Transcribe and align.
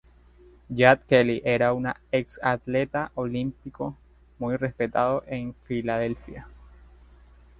Jack 0.71 1.05
Kelly 1.05 1.43
era 1.45 1.73
un 1.73 1.85
exatleta 2.11 3.11
olímpico 3.13 3.95
muy 4.39 4.55
respetado 4.57 5.23
en 5.27 5.53
Filadelfia. 5.53 6.47